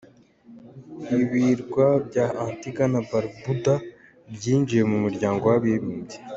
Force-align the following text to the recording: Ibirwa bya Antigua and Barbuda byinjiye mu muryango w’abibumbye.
Ibirwa 1.21 1.87
bya 2.07 2.25
Antigua 2.45 2.83
and 2.87 2.95
Barbuda 3.09 3.73
byinjiye 4.35 4.83
mu 4.91 4.97
muryango 5.03 5.43
w’abibumbye. 5.51 6.17